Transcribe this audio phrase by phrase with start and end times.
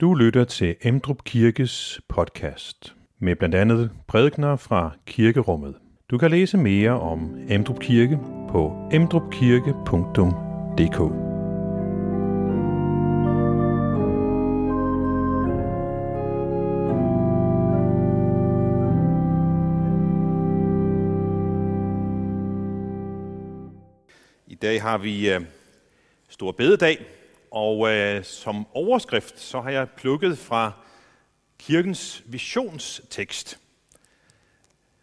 [0.00, 5.74] Du lytter til Emdrup Kirkes podcast med blandt andet prædikner fra kirkerummet.
[6.10, 8.18] Du kan læse mere om Emdrup Kirke
[8.50, 11.00] på emdrupkirke.dk.
[24.46, 25.40] I dag har vi øh,
[26.28, 26.98] Stor Bededag,
[27.50, 30.72] og øh, som overskrift så har jeg plukket fra
[31.58, 33.58] kirkens visionstekst,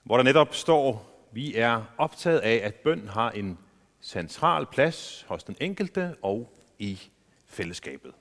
[0.03, 3.57] hvor der netop står, vi er optaget af, at bøn har en
[4.01, 6.99] central plads hos den enkelte og i
[7.47, 8.11] fællesskabet.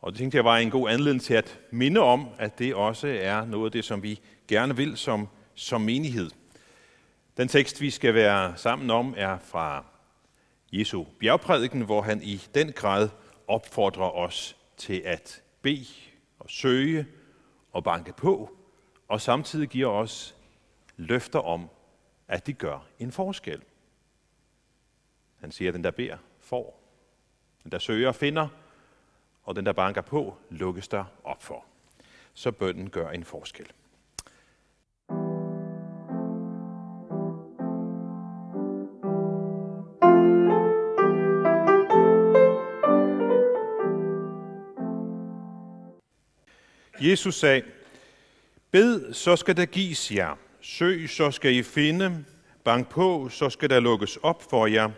[0.00, 3.18] Og det tænkte jeg var en god anledning til at minde om, at det også
[3.20, 6.30] er noget af det, som vi gerne vil som, som menighed.
[7.36, 9.84] Den tekst, vi skal være sammen om, er fra
[10.78, 13.08] Jesu bjergprædiken, hvor han i den grad
[13.48, 15.86] opfordrer os til at bede
[16.38, 17.06] og søge
[17.72, 18.56] og banke på,
[19.08, 20.36] og samtidig giver os
[20.96, 21.68] løfter om,
[22.28, 23.62] at det gør en forskel.
[25.40, 26.80] Han siger, at den der beder, får.
[27.62, 28.48] Den der søger, finder.
[29.42, 31.64] Og den der banker på, lukkes der op for.
[32.34, 33.66] Så bønden gør en forskel.
[47.10, 47.62] Jesus sagde,
[48.70, 50.38] Bed, så skal der gives jer.
[50.60, 52.24] Søg, så skal I finde.
[52.64, 54.90] Bank på, så skal der lukkes op for jer.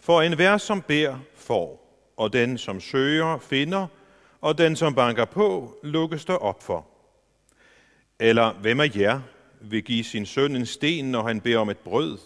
[0.00, 1.84] For enhver, som beder, får,
[2.16, 3.86] og den, som søger, finder,
[4.40, 6.86] og den, som banker på, lukkes der op for.
[8.18, 9.20] Eller hvem af jer
[9.60, 12.18] vil give sin søn en sten, når han beder om et brød?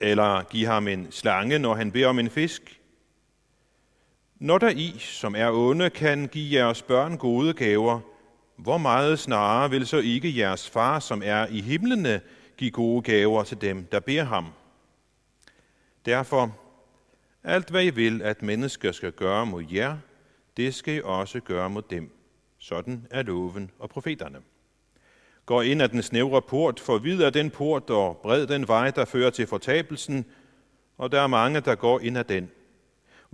[0.00, 2.80] Eller give ham en slange, når han beder om en fisk?
[4.38, 8.00] Når der I, som er onde, kan give jeres børn gode gaver,
[8.56, 12.20] hvor meget snarere vil så ikke jeres far, som er i himlene,
[12.56, 14.46] give gode gaver til dem, der beder ham?
[16.06, 16.56] Derfor,
[17.44, 19.96] alt hvad I vil, at mennesker skal gøre mod jer,
[20.56, 22.10] det skal I også gøre mod dem.
[22.58, 24.38] Sådan er loven og profeterne.
[25.46, 29.04] Gå ind ad den snævre port, for videre den port og bred den vej, der
[29.04, 30.24] fører til fortabelsen,
[30.98, 32.50] og der er mange, der går ind ad den.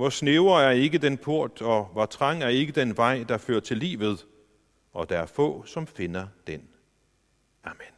[0.00, 3.60] Hvor snæver er ikke den port, og hvor trang er ikke den vej, der fører
[3.60, 4.26] til livet,
[4.92, 6.68] og der er få, som finder den.
[7.64, 7.94] Amen.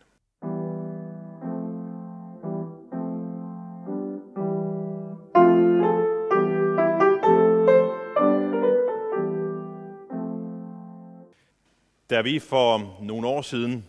[12.10, 13.86] Da vi for nogle år siden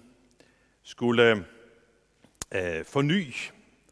[0.83, 1.45] skulle
[2.51, 3.33] øh, forny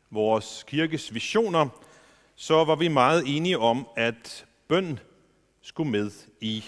[0.10, 1.70] vores kirkes visioner,
[2.42, 5.00] så var vi meget enige om, at bøn
[5.62, 6.66] skulle med i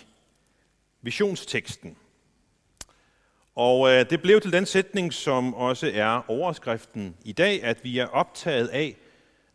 [1.02, 1.98] visionsteksten.
[3.56, 7.98] Og øh, det blev til den sætning, som også er overskriften i dag, at vi
[7.98, 8.96] er optaget af,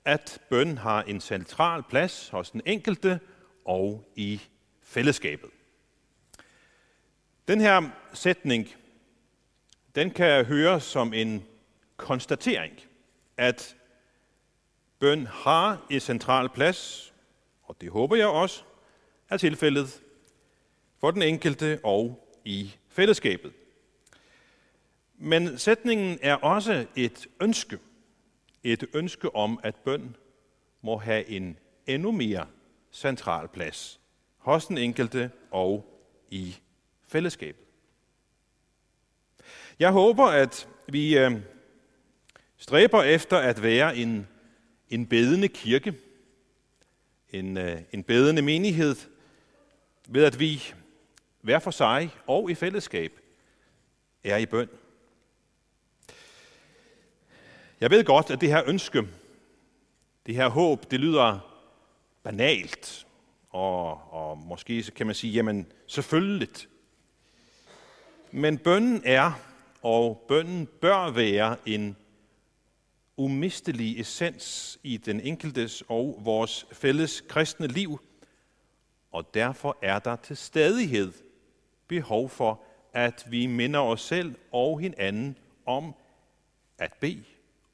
[0.05, 3.21] at bøn har en central plads hos den enkelte
[3.65, 4.41] og i
[4.83, 5.51] fællesskabet.
[7.49, 8.75] Den her sætning,
[9.95, 11.45] den kan høres som en
[11.97, 12.81] konstatering,
[13.37, 13.77] at
[14.99, 17.13] Bøn har en central plads,
[17.63, 18.63] og det håber jeg også
[19.29, 20.03] er tilfældet
[21.01, 23.53] for den enkelte og i fællesskabet.
[25.19, 27.79] Men sætningen er også et ønske.
[28.63, 30.17] Et ønske om, at bøn
[30.83, 32.47] må have en endnu mere
[32.93, 34.01] central plads
[34.39, 36.57] hos den enkelte og i
[37.09, 37.65] fællesskabet.
[39.79, 41.33] Jeg håber, at vi øh,
[42.57, 44.29] stræber efter at være en
[44.91, 45.95] en bedende kirke,
[47.31, 48.97] en, øh, en bedende menighed,
[50.09, 50.63] ved at vi
[51.41, 53.21] hver for sig og i fællesskab
[54.25, 54.69] er i bøn.
[57.81, 59.09] Jeg ved godt, at det her ønske,
[60.27, 61.39] det her håb, det lyder
[62.23, 63.07] banalt,
[63.51, 66.69] og, og måske så kan man sige, jamen selvfølgeligt.
[68.31, 69.33] Men bønnen er,
[69.83, 71.97] og bønnen bør være en
[73.19, 78.01] umistelige essens i den enkeltes og vores fælles kristne liv,
[79.13, 81.13] og derfor er der til stadighed
[81.89, 82.63] behov for,
[82.93, 85.95] at vi minder os selv og hinanden om
[86.79, 87.25] at bede,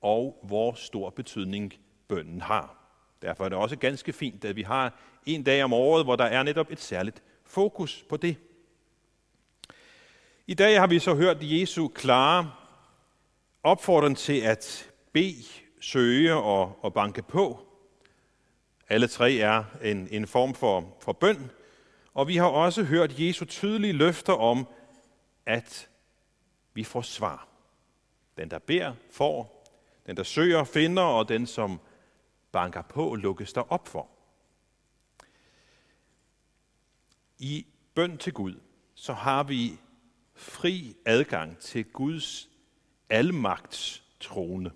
[0.00, 1.74] og hvor stor betydning
[2.08, 2.76] bønnen har.
[3.22, 6.24] Derfor er det også ganske fint, at vi har en dag om året, hvor der
[6.24, 8.36] er netop et særligt fokus på det.
[10.46, 12.52] I dag har vi så hørt Jesu klare
[13.62, 15.44] opfordring til at bede,
[15.80, 17.66] søge og, og banke på.
[18.88, 21.50] Alle tre er en, en form for, for bøn,
[22.14, 24.66] Og vi har også hørt Jesu tydelige løfter om,
[25.46, 25.88] at
[26.74, 27.48] vi får svar.
[28.36, 29.64] Den, der beder, får.
[30.06, 31.80] Den, der søger, finder, og den, som
[32.52, 34.08] banker på, lukkes der op for.
[37.38, 38.54] I bøn til Gud,
[38.94, 39.78] så har vi
[40.34, 42.48] fri adgang til Guds
[43.10, 44.70] almagts trone.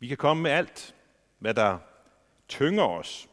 [0.00, 0.94] Vi kan komme med alt,
[1.38, 1.78] hvad der
[2.48, 3.28] tynger os.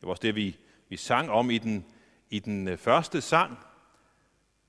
[0.00, 0.56] Det var også det, vi,
[0.88, 1.86] vi sang om i den,
[2.30, 3.58] i den øh, første sang.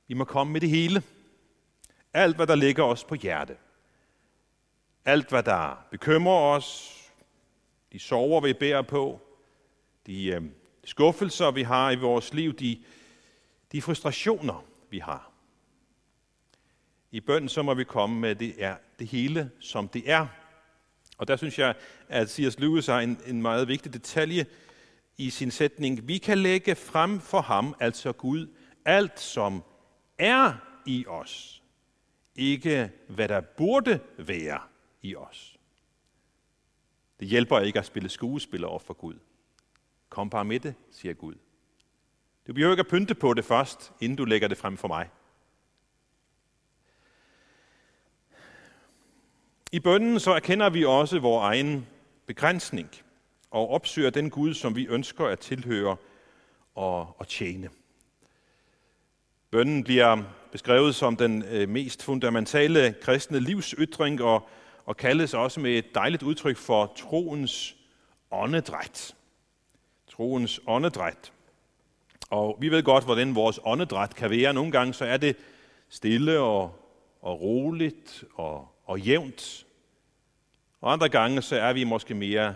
[0.07, 1.03] Vi må komme med det hele.
[2.13, 3.57] Alt, hvad der ligger os på hjerte.
[5.05, 6.99] Alt, hvad der bekymrer os.
[7.91, 9.21] De sover, vi bærer på.
[10.05, 10.41] De øh,
[10.83, 12.53] skuffelser, vi har i vores liv.
[12.53, 12.83] De,
[13.71, 15.31] de frustrationer, vi har.
[17.11, 20.27] I bønden så må vi komme med det, er det hele, som det er.
[21.17, 21.75] Og der synes jeg,
[22.09, 22.59] at C.S.
[22.59, 24.45] Lewis har en, en meget vigtig detalje
[25.17, 26.07] i sin sætning.
[26.07, 28.47] Vi kan lægge frem for ham, altså Gud,
[28.85, 29.63] alt som
[30.17, 30.53] er
[30.85, 31.63] i os.
[32.35, 34.59] Ikke hvad der burde være
[35.01, 35.57] i os.
[37.19, 39.15] Det hjælper ikke at spille skuespiller over for Gud.
[40.09, 41.35] Kom bare med det, siger Gud.
[42.47, 45.09] Du behøver ikke at pynte på det først, inden du lægger det frem for mig.
[49.73, 51.87] I bønden så erkender vi også vores egen
[52.25, 52.89] begrænsning
[53.51, 55.95] og opsøger den Gud, som vi ønsker at tilhøre
[56.75, 57.69] og, og tjene.
[59.51, 64.47] Bønnen bliver beskrevet som den øh, mest fundamentale kristne livsytring og,
[64.85, 67.75] og kaldes også med et dejligt udtryk for troens
[68.31, 69.15] åndedræt.
[70.11, 71.31] Troens åndedræt.
[72.29, 74.53] Og vi ved godt, hvordan vores åndedræt kan være.
[74.53, 75.35] Nogle gange så er det
[75.89, 76.75] stille og,
[77.21, 79.62] og roligt og, og jævnt.
[80.83, 82.55] Og andre gange så er vi måske mere,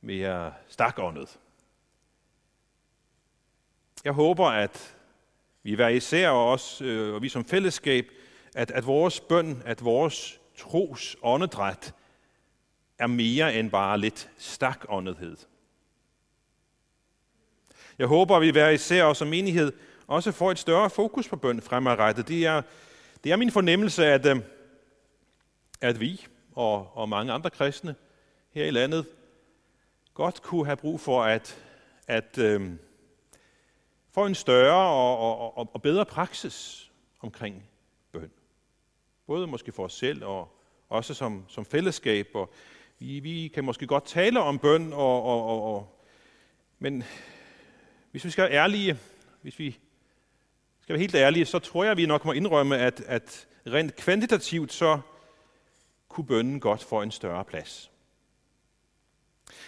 [0.00, 1.38] mere stakåndet.
[4.04, 4.96] Jeg håber, at
[5.62, 8.10] vi hver især og, os, øh, og vi som fællesskab,
[8.54, 11.94] at, at vores bøn, at vores tros åndedræt
[12.98, 15.36] er mere end bare lidt stakåndethed.
[17.98, 19.72] Jeg håber, at vi hver især og som menighed
[20.06, 22.28] også får et større fokus på bøn fremadrettet.
[22.28, 22.62] Det er,
[23.24, 24.36] det er min fornemmelse, at, øh,
[25.80, 26.26] at vi
[26.58, 27.94] og, og mange andre kristne
[28.50, 29.06] her i landet
[30.14, 31.64] godt kunne have brug for at,
[32.06, 32.72] at øh,
[34.14, 36.90] få en større og, og, og bedre praksis
[37.20, 37.68] omkring
[38.12, 38.30] bøn.
[39.26, 40.58] Både måske for os selv og
[40.88, 42.28] også som, som fællesskab.
[42.34, 42.52] Og
[42.98, 46.04] vi, vi kan måske godt tale om bøn, og, og, og, og,
[46.78, 47.04] men
[48.10, 48.98] hvis vi skal være ærlige,
[49.42, 49.78] hvis vi
[50.80, 53.96] skal være helt ærlige, så tror jeg, at vi nok må indrømme, at, at rent
[53.96, 55.00] kvantitativt, så
[56.18, 57.90] kunne bønnen godt få en større plads.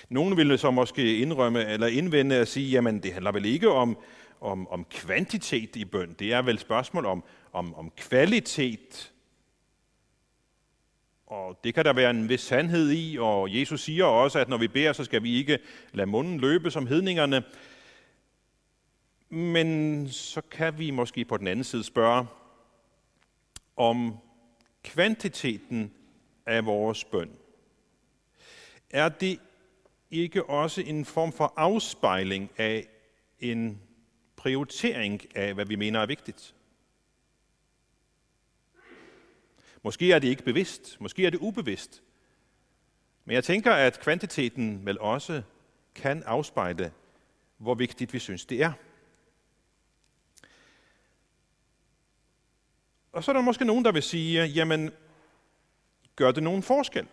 [0.09, 3.99] Nogle ville så måske indrømme eller indvende at sige, jamen det handler vel ikke om,
[4.41, 6.17] om, om kvantitet i bøn.
[6.19, 9.13] Det er vel et spørgsmål om, om, om kvalitet.
[11.27, 14.59] Og det kan der være en vis sandhed i, og Jesus siger også, at når
[14.59, 15.59] vi beder, så skal vi ikke
[15.93, 17.45] lade munden løbe som hedningerne.
[19.29, 22.27] Men så kan vi måske på den anden side spørge,
[23.77, 24.17] om
[24.85, 25.93] kvantiteten
[26.47, 27.39] af vores bøn.
[28.91, 29.41] Er det
[30.11, 32.89] ikke også en form for afspejling af
[33.39, 33.83] en
[34.37, 36.55] prioritering af, hvad vi mener er vigtigt?
[39.83, 42.03] Måske er det ikke bevidst, måske er det ubevidst.
[43.25, 45.43] Men jeg tænker, at kvantiteten vel også
[45.95, 46.93] kan afspejle,
[47.59, 48.73] hvor vigtigt vi synes, det er.
[53.13, 54.91] Og så er der måske nogen, der vil sige, jamen,
[56.21, 57.09] gør det nogen forskel?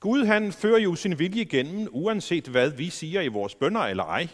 [0.00, 4.04] Gud han fører jo sin vilje igennem, uanset hvad vi siger i vores bønder eller
[4.04, 4.28] ej.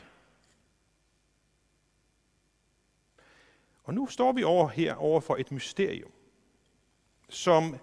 [3.85, 6.11] Og nu står vi over her over for et mysterium,
[7.29, 7.77] som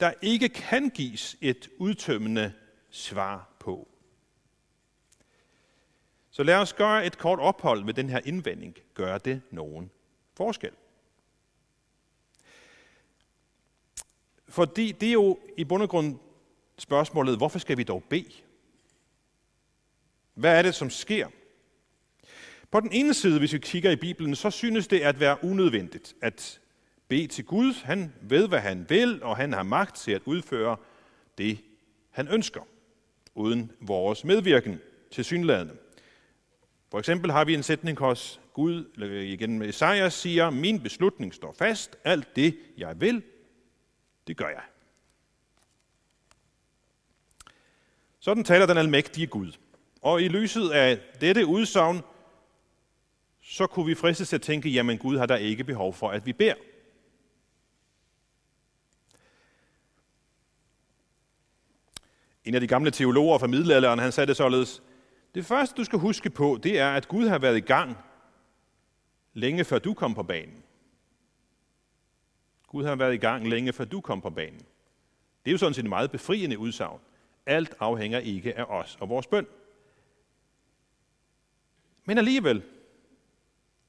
[0.00, 2.52] der ikke kan gives et udtømmende
[2.90, 3.88] svar på.
[6.30, 8.76] Så lad os gøre et kort ophold med den her indvending.
[8.94, 9.90] Gør det nogen
[10.34, 10.72] forskel?
[14.54, 16.18] Fordi det er jo i bund og grund
[16.78, 18.32] spørgsmålet, hvorfor skal vi dog bede?
[20.34, 21.28] Hvad er det, som sker?
[22.70, 26.14] På den ene side, hvis vi kigger i Bibelen, så synes det at være unødvendigt
[26.22, 26.60] at
[27.08, 27.74] bede til Gud.
[27.84, 30.76] Han ved, hvad han vil, og han har magt til at udføre
[31.38, 31.58] det,
[32.10, 32.60] han ønsker,
[33.34, 34.80] uden vores medvirken
[35.10, 35.76] til synlædende.
[36.90, 38.84] For eksempel har vi en sætning hos Gud,
[39.24, 43.22] igen med Esajas siger, min beslutning står fast, alt det jeg vil,
[44.26, 44.62] det gør jeg.
[48.20, 49.52] Sådan taler den almægtige Gud.
[50.02, 52.02] Og i lyset af dette udsagn,
[53.42, 56.26] så kunne vi fristes til at tænke, jamen Gud har der ikke behov for, at
[56.26, 56.54] vi beder.
[62.44, 64.82] En af de gamle teologer fra middelalderen, han sagde det således,
[65.34, 67.96] det første du skal huske på, det er, at Gud har været i gang
[69.32, 70.63] længe før du kom på banen.
[72.74, 74.60] Gud har været i gang længe før du kom på banen.
[75.44, 77.00] Det er jo sådan set en meget befriende udsagn.
[77.46, 79.46] Alt afhænger ikke af os og vores bøn.
[82.04, 82.62] Men alligevel,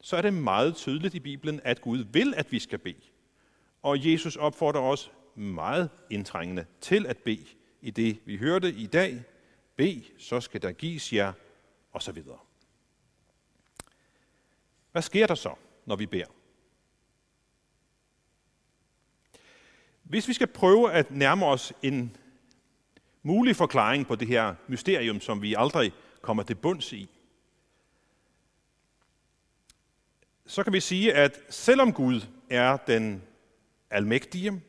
[0.01, 3.01] så er det meget tydeligt i Bibelen, at Gud vil, at vi skal bede.
[3.82, 7.46] Og Jesus opfordrer os meget indtrængende til at bede
[7.82, 9.24] i det, vi hørte i dag.
[9.75, 11.34] Be, så skal der gives jer,
[11.92, 12.39] og så videre.
[14.92, 16.35] Hvad sker der så, når vi beder?
[20.06, 22.16] Hvis vi skal prøve at nærme os en
[23.24, 27.10] mulig forklaring på det her mysterium, som vi aldrig kommer til bunds i,
[30.46, 33.24] så kan vi sige, at selvom Gud er den
[33.90, 34.62] almægtige,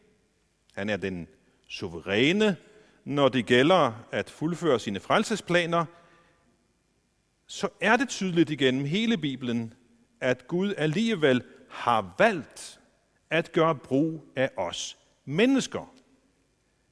[0.75, 1.29] han er den
[1.69, 2.57] suveræne,
[3.05, 5.85] når det gælder at fuldføre sine frelsesplaner,
[7.47, 9.75] så er det tydeligt igennem hele Bibelen,
[10.21, 12.81] at Gud alligevel har valgt
[13.31, 15.95] at gøre brug af os mennesker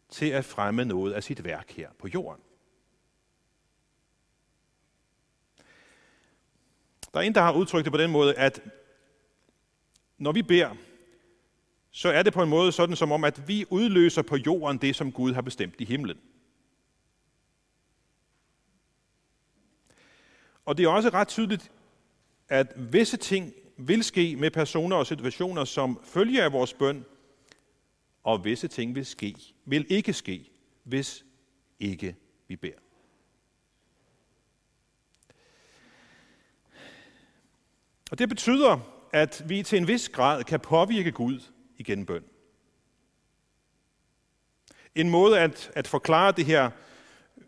[0.08, 2.42] til at fremme noget af sit værk her på jorden.
[7.14, 8.60] Der er en, der har udtrykt det på den måde, at
[10.18, 10.76] når vi beder,
[11.90, 14.96] så er det på en måde sådan som om, at vi udløser på jorden det,
[14.96, 16.20] som Gud har bestemt i himlen.
[20.64, 21.72] Og det er også ret tydeligt,
[22.48, 27.04] at visse ting vil ske med personer og situationer, som følger af vores bøn,
[28.24, 30.50] og visse ting vil ske, vil ikke ske,
[30.84, 31.24] hvis
[31.80, 32.16] ikke
[32.48, 32.78] vi beder.
[38.10, 38.78] Og det betyder,
[39.12, 41.40] at vi til en vis grad kan påvirke Gud
[41.78, 42.24] igennem bøn.
[44.94, 46.70] En måde at, at forklare det her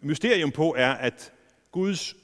[0.00, 1.32] mysterium på er, at
[1.72, 2.16] Guds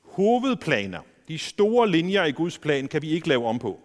[0.00, 3.80] hovedplaner, de store linjer i Guds plan, kan vi ikke lave om på.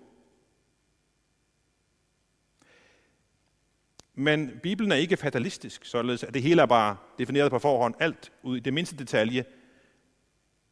[4.15, 8.31] Men Bibelen er ikke fatalistisk, således at det hele er bare defineret på forhånd, alt
[8.43, 9.45] ud i det mindste detalje.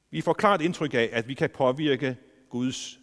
[0.10, 2.18] Vi får klart indtryk af, at vi kan påvirke
[2.50, 3.00] Guds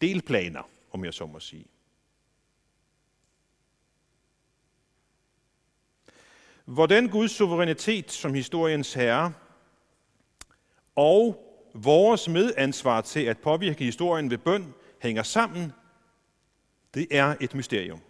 [0.00, 1.66] delplaner, om jeg så må sige.
[6.64, 9.32] Hvordan Guds suverænitet som historiens herre
[10.96, 15.72] og vores medansvar til at påvirke historien ved bøn hænger sammen,
[16.94, 18.00] det er et mysterium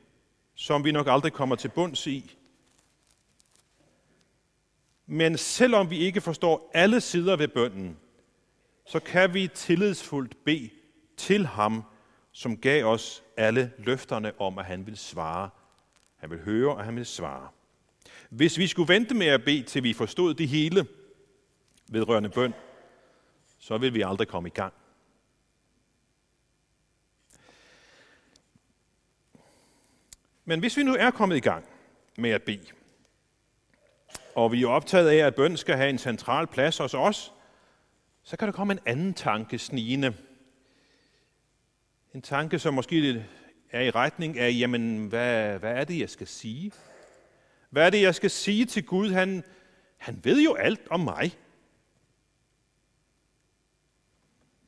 [0.60, 2.36] som vi nok aldrig kommer til bunds i.
[5.06, 7.96] Men selvom vi ikke forstår alle sider ved bønden,
[8.86, 10.70] så kan vi tillidsfuldt bede
[11.16, 11.82] til ham,
[12.32, 15.50] som gav os alle løfterne om, at han vil svare.
[16.16, 17.48] Han vil høre, og han vil svare.
[18.30, 20.86] Hvis vi skulle vente med at bede, til vi forstod det hele
[21.88, 22.54] vedrørende bøn,
[23.58, 24.74] så vil vi aldrig komme i gang.
[30.48, 31.64] Men hvis vi nu er kommet i gang
[32.16, 32.66] med at bede,
[34.34, 37.32] og vi er optaget af, at bøn skal have en central plads hos os,
[38.22, 40.14] så kan der komme en anden tanke snigende.
[42.14, 43.24] En tanke, som måske
[43.70, 46.72] er i retning af, jamen, hvad, hvad er det, jeg skal sige?
[47.70, 49.10] Hvad er det, jeg skal sige til Gud?
[49.10, 49.44] Han,
[49.96, 51.38] han ved jo alt om mig.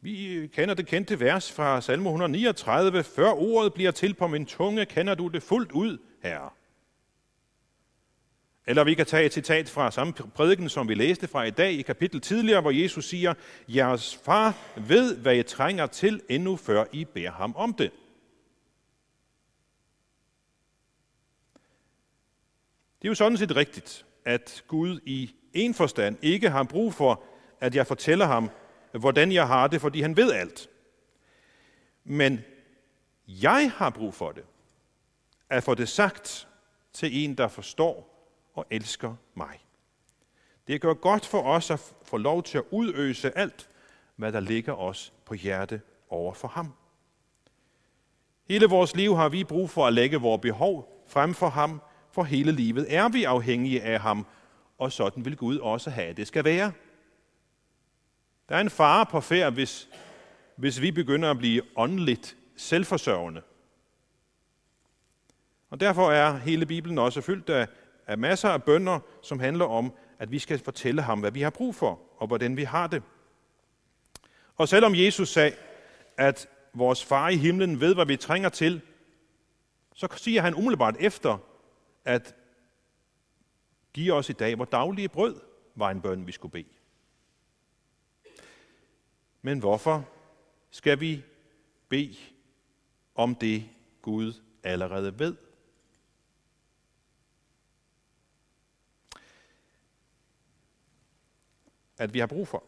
[0.03, 3.03] Vi kender det kendte vers fra salme 139.
[3.03, 6.51] Før ordet bliver til på min tunge, kender du det fuldt ud, herre.
[8.67, 11.73] Eller vi kan tage et citat fra samme prædiken, som vi læste fra i dag
[11.73, 13.35] i kapitel tidligere, hvor Jesus siger,
[13.69, 17.91] jeres far ved, hvad I trænger til, endnu før I beder ham om det.
[22.99, 27.23] Det er jo sådan set rigtigt, at Gud i en forstand ikke har brug for,
[27.61, 28.51] at jeg fortæller ham,
[28.99, 30.69] hvordan jeg har det, fordi han ved alt.
[32.05, 32.41] Men
[33.29, 34.45] jeg har brug for det.
[35.51, 36.49] At få det sagt
[36.93, 38.11] til en, der forstår
[38.55, 39.65] og elsker mig.
[40.67, 43.69] Det gør godt for os at få lov til at udøse alt,
[44.17, 46.73] hvad der ligger os på hjerte over for ham.
[48.49, 52.23] Hele vores liv har vi brug for at lægge vores behov frem for ham, for
[52.23, 54.27] hele livet er vi afhængige af ham,
[54.79, 56.73] og sådan vil Gud også have, at det skal være.
[58.51, 59.89] Der er en fare på færd, hvis,
[60.57, 63.43] hvis vi begynder at blive åndeligt selvforsørgende.
[65.71, 67.69] Og derfor er hele Bibelen også fyldt af,
[68.07, 71.51] af masser af bønder, som handler om at vi skal fortælle ham, hvad vi har
[71.51, 73.03] brug for, og hvordan vi har det.
[74.57, 75.57] Og selvom Jesus sagde,
[76.17, 78.81] at vores far i himlen ved, hvad vi trænger til,
[79.95, 81.39] så siger han umiddelbart efter,
[82.05, 82.35] at
[83.93, 85.41] give os i dag vores daglige brød,
[85.75, 86.80] var en bøn, vi skulle bede.
[89.43, 90.09] Men hvorfor
[90.71, 91.23] skal vi
[91.89, 92.17] bede
[93.15, 93.69] om det,
[94.03, 94.33] Gud
[94.63, 95.37] allerede ved?
[101.99, 102.65] At vi har brug for.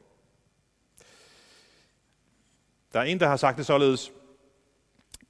[2.93, 4.13] Der er en, der har sagt det således.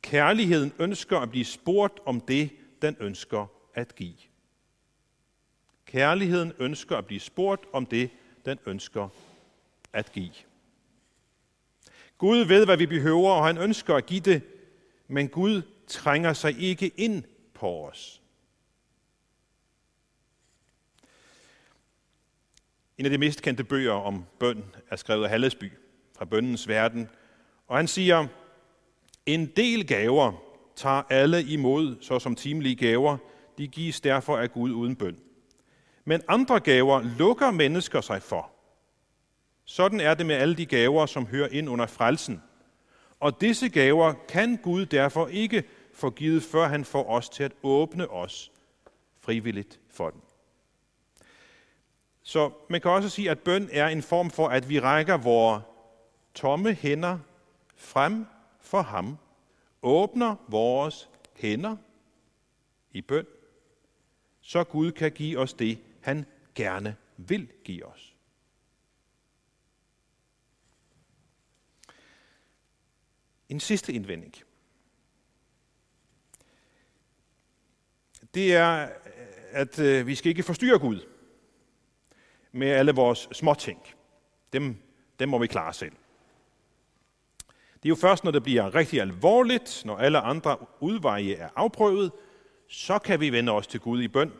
[0.02, 2.50] Kærligheden ønsker at blive spurgt om det,
[2.82, 4.16] den ønsker at give.
[5.86, 8.10] Kærligheden ønsker at blive spurgt om det,
[8.44, 9.08] den ønsker
[9.92, 10.32] at give.
[12.22, 14.42] Gud ved, hvad vi behøver, og han ønsker at give det,
[15.08, 17.24] men Gud trænger sig ikke ind
[17.54, 18.22] på os.
[22.98, 25.72] En af de mest kendte bøger om bøn er skrevet af Hallesby
[26.16, 27.08] fra bøndens verden,
[27.68, 28.26] og han siger,
[29.26, 30.32] en del gaver
[30.76, 33.16] tager alle imod, såsom timelige gaver,
[33.58, 35.18] de gives derfor af Gud uden bøn.
[36.04, 38.51] Men andre gaver lukker mennesker sig for.
[39.64, 42.42] Sådan er det med alle de gaver, som hører ind under frelsen.
[43.20, 48.08] Og disse gaver kan Gud derfor ikke forgive, før han får os til at åbne
[48.08, 48.52] os
[49.20, 50.20] frivilligt for den.
[52.22, 55.62] Så man kan også sige, at bøn er en form for, at vi rækker vores
[56.34, 57.18] tomme hænder
[57.76, 58.26] frem
[58.60, 59.18] for ham,
[59.82, 61.76] åbner vores hænder
[62.92, 63.26] i bøn,
[64.40, 68.11] så Gud kan give os det, han gerne vil give os.
[73.52, 74.34] En sidste indvending.
[78.34, 78.88] Det er, øh,
[79.50, 81.00] at øh, vi skal ikke forstyrre Gud
[82.52, 83.80] med alle vores småting.
[84.52, 84.76] Dem,
[85.18, 85.92] dem må vi klare selv.
[87.74, 92.12] Det er jo først, når det bliver rigtig alvorligt, når alle andre udveje er afprøvet,
[92.68, 94.32] så kan vi vende os til Gud i bøn.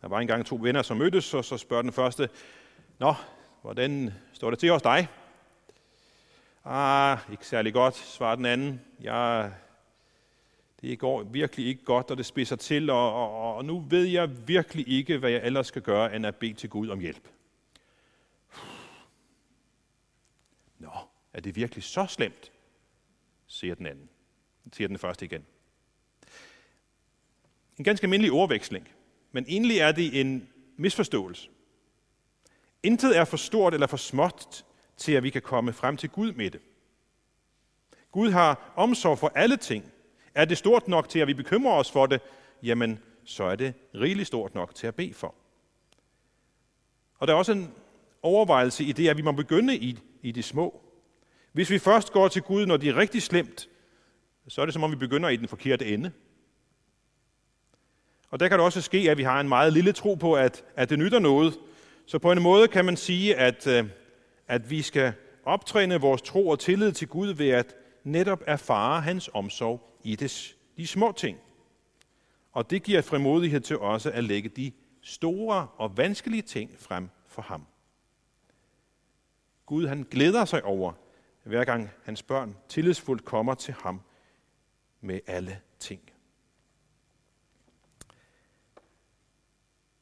[0.00, 2.28] Der var engang to venner, som mødtes, og så spørger den første,
[2.98, 3.14] Nå,
[3.62, 5.08] hvordan står det til hos dig?
[6.68, 8.80] Ah, ikke særlig godt, svarer den anden.
[9.00, 9.52] Jeg,
[10.80, 14.48] det går virkelig ikke godt, og det spidser til, og, og, og nu ved jeg
[14.48, 17.28] virkelig ikke, hvad jeg ellers skal gøre, end at bede til Gud om hjælp.
[20.78, 20.90] Nå,
[21.32, 22.52] er det virkelig så slemt?
[23.46, 24.08] siger den anden.
[24.72, 25.46] Siger den første igen.
[27.78, 28.88] En ganske almindelig ordveksling,
[29.32, 31.48] men egentlig er det en misforståelse.
[32.82, 34.65] Intet er for stort eller for småt
[34.96, 36.60] til, at vi kan komme frem til Gud med det.
[38.12, 39.92] Gud har omsorg for alle ting.
[40.34, 42.20] Er det stort nok til, at vi bekymrer os for det,
[42.62, 45.34] jamen så er det rigeligt stort nok til at bede for.
[47.18, 47.72] Og der er også en
[48.22, 50.82] overvejelse i det, at vi må begynde i, i det små.
[51.52, 53.68] Hvis vi først går til Gud, når det er rigtig slemt,
[54.48, 56.12] så er det som om vi begynder i den forkerte ende.
[58.30, 60.64] Og der kan det også ske, at vi har en meget lille tro på, at,
[60.76, 61.58] at det nytter noget.
[62.06, 63.84] Så på en måde kan man sige, at, øh,
[64.48, 65.12] at vi skal
[65.44, 70.16] optræne vores tro og tillid til Gud ved at netop erfare hans omsorg i
[70.76, 71.38] de små ting.
[72.52, 77.42] Og det giver frimodighed til også at lægge de store og vanskelige ting frem for
[77.42, 77.66] ham.
[79.66, 80.92] Gud han glæder sig over,
[81.42, 84.00] hver gang hans børn tillidsfuldt kommer til ham
[85.00, 86.00] med alle ting.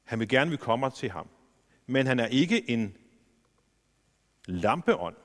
[0.05, 1.29] Han vil gerne, vi kommer til ham.
[1.87, 2.97] Men han er ikke en
[4.47, 5.17] lampeånd,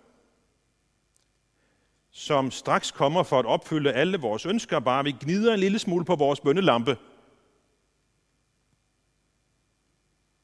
[2.11, 6.05] som straks kommer for at opfylde alle vores ønsker, bare vi gnider en lille smule
[6.05, 6.97] på vores bønnelampe.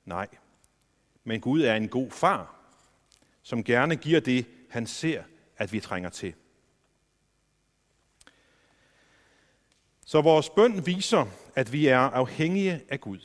[0.06, 0.28] Nej,
[1.24, 2.56] men Gud er en god far,
[3.42, 5.24] som gerne giver det, han ser
[5.58, 6.34] at vi trænger til.
[10.06, 13.20] Så vores bøn viser, at vi er afhængige af Gud.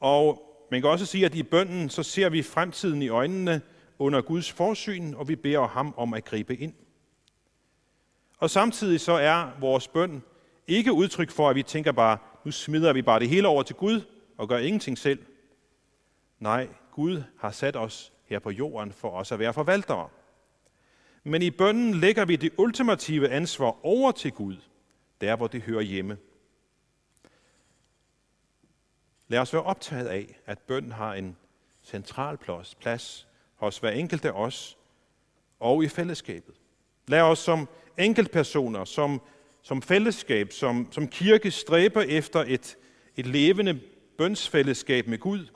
[0.00, 3.60] Og man kan også sige, at i bønnen så ser vi fremtiden i øjnene
[3.98, 6.74] under Guds forsyn, og vi beder ham om at gribe ind.
[8.38, 10.22] Og samtidig så er vores bøn
[10.66, 13.76] ikke udtryk for, at vi tænker bare, nu smider vi bare det hele over til
[13.76, 14.00] Gud
[14.36, 15.18] og gør ingenting selv.
[16.38, 20.08] Nej, Gud har sat os her på jorden for os at være forvaltere.
[21.24, 24.56] Men i bønnen lægger vi det ultimative ansvar over til Gud,
[25.20, 26.16] der hvor det hører hjemme.
[29.28, 31.36] Lad os være optaget af, at bønden har en
[31.84, 34.78] central plads plads hos hver enkelt af os
[35.60, 36.54] og i fællesskabet.
[37.08, 39.20] Lad os som enkeltpersoner, som,
[39.62, 42.76] som fællesskab, som, som kirke stræbe efter et,
[43.16, 43.80] et levende
[44.18, 45.46] bønsfællesskab med Gud,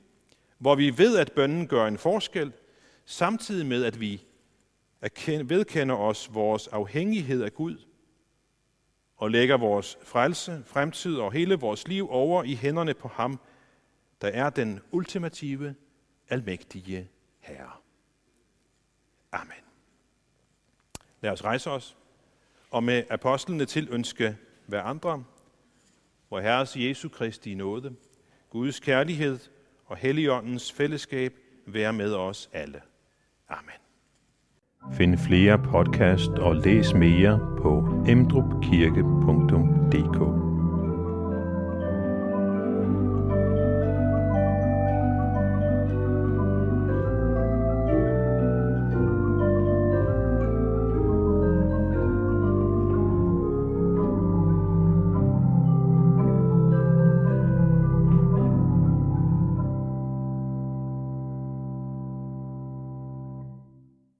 [0.58, 2.52] hvor vi ved, at bønnen gør en forskel,
[3.04, 4.24] samtidig med, at vi
[5.44, 7.76] vedkender os vores afhængighed af Gud
[9.16, 13.40] og lægger vores frelse, fremtid og hele vores liv over i hænderne på ham,
[14.22, 15.74] der er den ultimative,
[16.28, 17.08] almægtige
[17.40, 17.70] Herre.
[19.32, 19.64] Amen.
[21.20, 21.96] Lad os rejse os
[22.70, 25.24] og med apostlene til ønske hver andre,
[26.28, 27.94] hvor Herres Jesu Kristi nåde,
[28.50, 29.38] Guds kærlighed
[29.86, 31.34] og Helligåndens fællesskab
[31.66, 32.82] være med os alle.
[33.48, 33.74] Amen.
[34.92, 40.51] Find flere podcast og læs mere på emdrupkirke.dk